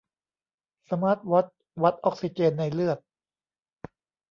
[0.89, 2.97] สมาร์ตวอตช์วัดออกซิเจนในเลือด